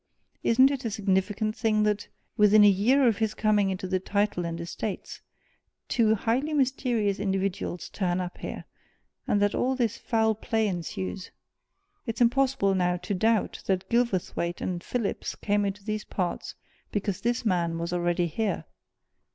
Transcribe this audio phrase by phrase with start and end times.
[0.41, 4.45] Isn't it a significant thing that, within a year of his coming into the title
[4.47, 5.21] and estates,
[5.87, 8.65] two highly mysterious individuals turn up here,
[9.27, 11.29] and that all this foul play ensues?
[12.07, 16.55] It's impossible, now, to doubt that Gilverthwaite and Phillips came into these parts
[16.91, 18.65] because this man was already here!